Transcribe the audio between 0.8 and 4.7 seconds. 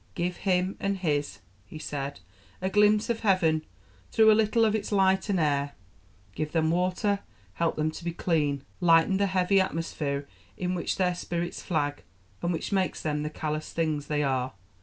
his," he said, "a glimpse of heaven through a little